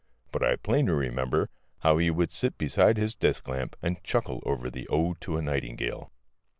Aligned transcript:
But 0.31 0.41
I 0.43 0.55
plainly 0.55 0.93
remember 0.93 1.47
how 1.81 1.99
he 1.99 2.09
would 2.09 2.31
sit 2.31 2.57
beside 2.57 2.97
his 2.97 3.13
desk 3.13 3.47
lamp 3.47 3.75
and 3.83 4.03
chuckle 4.03 4.41
over 4.47 4.67
the 4.67 4.87
Ode 4.87 5.21
to 5.21 5.37
a 5.37 5.43
Nightingale. 5.43 6.11